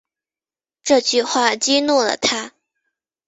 [0.81, 2.53] 这句话激怒了他